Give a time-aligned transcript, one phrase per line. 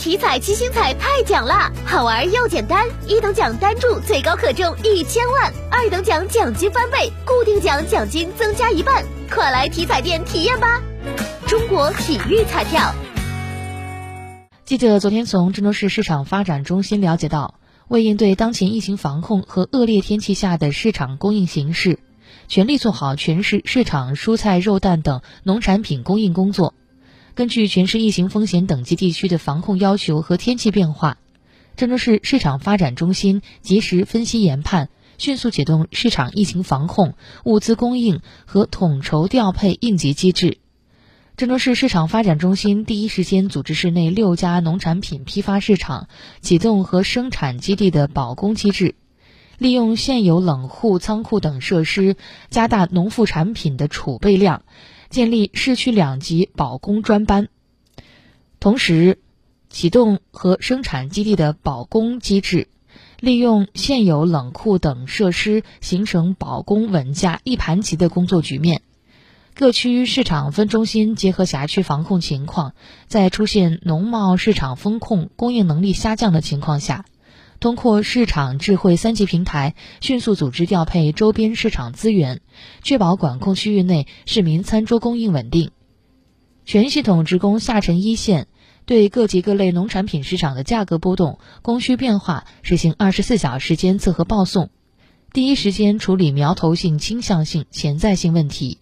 [0.00, 10.80] 体彩七星彩太奖啦，好玩又简单，一等奖单注最高可中一千万，二等奖奖金翻倍，固定奖奖金增加一半，快来体彩店体验吧！
[11.46, 12.94] 中国体育彩票。
[14.64, 17.56] 记者昨天从郑州市市场发展中心了解到，
[17.88, 21.98] 为应对当前疫情防控和恶劣天气下的市场供应形势，
[22.48, 26.72] 全力做好全市市场蔬菜、肉蛋等农产品供应工作。
[27.34, 31.18] 根据全市疫情风险等级地区的防控要求和天气变化，
[31.76, 40.58] 郑州市市场发展中心及时分析研判，迅速启动市场疫情防控、物资供应和统筹调配应急机制。
[41.36, 46.08] 郑州市市场发展中心第一时间组织市内六家农产品批发市场
[46.42, 48.94] 启动和生产基地的保供机制，
[49.56, 52.16] 利用现有冷库、仓库等设施，
[52.50, 54.64] 加大农副产品的储备量。
[55.10, 57.48] 建立市区两级保供专班，
[58.60, 59.18] 同时
[59.68, 62.68] 启动和生产基地的保供机制，
[63.18, 68.82] 利用现有冷库等设施，形成保供稳价一盘棋的工作局面。
[69.52, 72.74] 各区市场分中心结合辖区防控情况，
[73.08, 77.04] 在出现农贸市场风控供应能力下降的情况下。
[77.60, 82.40] 通过市场智慧三级平台，迅速组织调配周边市场资源，
[82.82, 85.70] 确保管控区域内市民餐桌供应稳定。
[86.64, 88.46] 全系统职工下沉一线，
[88.86, 94.70] 对各级各类农产品市场的价格波动、供需变化实行二十四小时监测和报送，
[95.34, 98.78] 第一时间处理苗头性、倾向性、潜在性问题。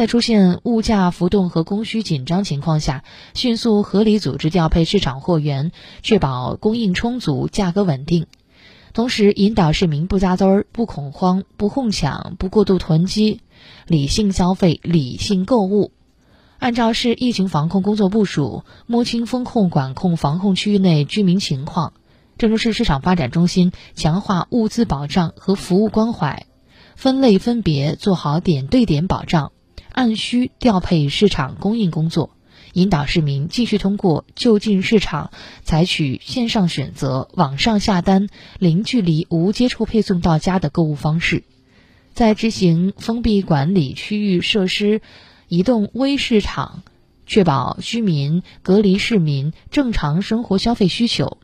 [0.00, 8.26] 在出现物价浮动和供需紧张情况下，迅速合理组织调配市场货源，确保供应充足、价格稳定。
[8.94, 13.42] 同时，引导市民不扎堆儿、不恐慌、不哄抢、不过度囤积，
[13.86, 15.92] 理性消费、理性购物。
[16.58, 21.92] 按照市疫情防控工作部署，摸清风控管控防控区域内居民情况，
[22.38, 26.46] 郑州市市场发展中心强化物资保障和服务关怀，
[26.96, 29.52] 分类分别做好点对点保障。
[29.92, 32.30] 按需调配市场供应工作，
[32.72, 35.30] 引导市民继续通过就近市场
[35.64, 38.28] 采取线上选择、网上下单、
[38.58, 41.44] 零距离、无接触配送到家的购物方式，
[42.14, 45.00] 在执行封闭管理区域设施
[45.48, 46.82] 移动微市场，
[47.26, 51.38] 确保居民隔离市民正常生活消费需求。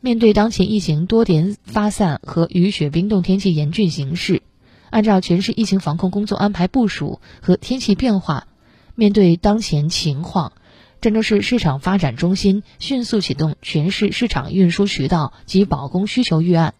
[0.00, 4.42] 面对当前疫情多点发散和雨雪冰冻天气严峻形势。
[4.92, 8.46] 按照全市疫情防控工作安排部署和天气变化，
[8.94, 10.52] 面对当前情况，
[11.00, 16.74] 郑州市市场发展中心迅速启动全市市场运输渠道及保供需求预案，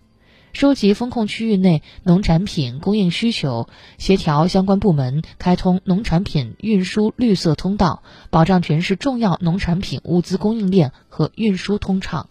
[0.52, 12.28] 收集风控区域内农产品供应需求，协调相关部门开通农产品运输绿色通道，保障全市重要农产品物资供应链和运输通畅。